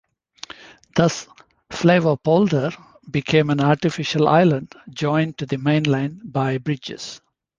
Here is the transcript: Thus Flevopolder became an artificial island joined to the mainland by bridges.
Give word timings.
Thus 0.95 1.27
Flevopolder 1.69 2.71
became 3.11 3.51
an 3.51 3.61
artificial 3.61 4.27
island 4.27 4.73
joined 4.89 5.37
to 5.37 5.45
the 5.45 5.59
mainland 5.59 6.33
by 6.33 6.57
bridges. 6.57 7.21